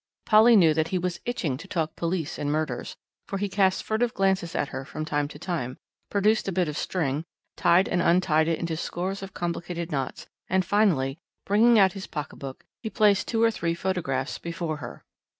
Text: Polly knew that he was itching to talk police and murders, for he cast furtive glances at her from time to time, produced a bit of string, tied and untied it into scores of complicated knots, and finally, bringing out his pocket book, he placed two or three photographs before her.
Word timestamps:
Polly 0.25 0.55
knew 0.55 0.73
that 0.73 0.87
he 0.87 0.97
was 0.97 1.19
itching 1.25 1.57
to 1.57 1.67
talk 1.67 1.95
police 1.95 2.39
and 2.39 2.51
murders, 2.51 2.97
for 3.27 3.37
he 3.37 3.47
cast 3.47 3.83
furtive 3.83 4.15
glances 4.15 4.55
at 4.55 4.69
her 4.69 4.83
from 4.83 5.05
time 5.05 5.27
to 5.27 5.37
time, 5.37 5.77
produced 6.09 6.47
a 6.47 6.51
bit 6.51 6.67
of 6.67 6.75
string, 6.75 7.23
tied 7.55 7.87
and 7.87 8.01
untied 8.01 8.47
it 8.47 8.57
into 8.57 8.75
scores 8.75 9.21
of 9.21 9.35
complicated 9.35 9.91
knots, 9.91 10.25
and 10.47 10.65
finally, 10.65 11.19
bringing 11.45 11.77
out 11.77 11.93
his 11.93 12.07
pocket 12.07 12.37
book, 12.37 12.65
he 12.81 12.89
placed 12.89 13.27
two 13.27 13.43
or 13.43 13.51
three 13.51 13.75
photographs 13.75 14.39
before 14.39 14.77
her. 14.77 15.03